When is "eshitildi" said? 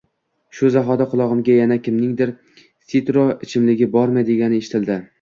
4.67-5.03